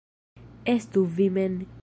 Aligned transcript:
Estu 0.73 1.05
vi 1.19 1.29
mem. 1.37 1.65